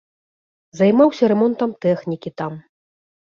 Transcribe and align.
Займаўся 0.79 1.29
рамонтам 1.33 1.75
тэхнікі 1.85 2.29
там. 2.43 2.57